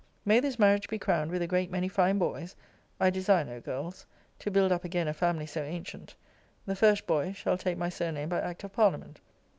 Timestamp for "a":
1.43-1.47, 5.07-5.13